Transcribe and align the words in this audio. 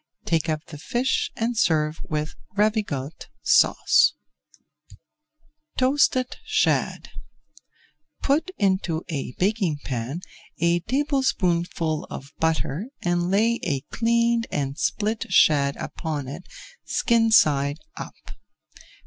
Take 0.25 0.49
up 0.49 0.65
the 0.65 0.79
fish 0.79 1.29
and 1.35 1.55
serve 1.55 1.99
with 2.03 2.33
Ravigote 2.57 3.27
Sauce. 3.43 4.15
[Page 4.89 4.97
334] 5.77 5.77
TOASTED 5.77 6.37
SHAD 6.43 7.09
Put 8.23 8.49
into 8.57 9.03
a 9.09 9.33
baking 9.33 9.77
pan 9.83 10.21
a 10.57 10.79
tablespoonful 10.79 12.05
of 12.09 12.31
butter 12.39 12.87
and 13.03 13.29
lay 13.29 13.59
a 13.61 13.81
cleaned 13.91 14.47
and 14.51 14.75
split 14.75 15.31
shad 15.31 15.75
upon 15.77 16.27
it, 16.27 16.47
skin 16.83 17.29
side 17.31 17.77
up. 17.95 18.15